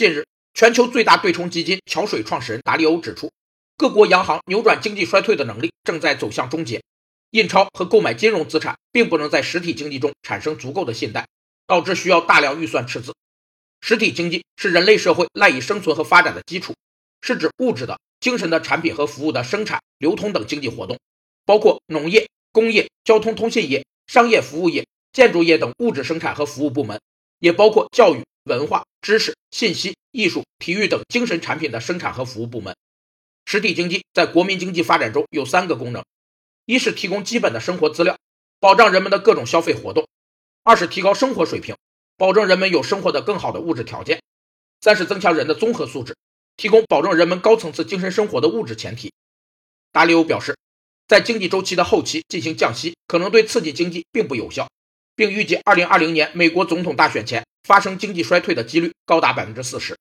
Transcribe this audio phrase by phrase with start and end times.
[0.00, 3.30] 近日，全球最大对冲基金桥水创始人达利欧指出，
[3.76, 6.82] 各国央行扭转经济衰退的能力正在走向终结。
[7.32, 11.28] 印钞和购买金融资产并不能在实体经济中产生足够的信贷，
[11.66, 13.12] 导致需要大量预算赤字。
[13.82, 16.72] 实体经济是人类社会赖以生存和发展的基础，
[17.20, 20.98] 是指物质的、精神的产品和服务的生产、流通等经济活动，
[21.44, 26.98] 包括农业、工业、交通通信业、商业服务业、建筑业等物质生产和服务部门，
[27.38, 32.76] 也包括教育、文化、知识、信息、艺术、体育等精神产品的生产和服务部门。
[33.44, 36.04] 实体经济在国民经济发展中有三个功能。
[36.66, 38.16] 一是提供基本的生活资料，
[38.60, 40.04] 保障人们的各种消费活动；
[40.62, 41.76] 二是提高生活水平，
[42.16, 44.18] 保证人们有生活的更好的物质条件；
[44.80, 46.16] 三是增强人的综合素质，
[46.56, 49.12] 提供保证人们高层次精神生活的物质前提。
[49.90, 50.56] 达里欧表示，
[51.08, 54.70] 在经济周期的后期进行降息，可能对刺激经济并不有效，
[55.16, 60.00] 并预计2020年美国总统大选前发生经济衰退的几率高达百分之四十。